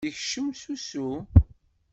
Yekcem 0.05 0.47
s 0.59 0.61
usu. 0.73 1.07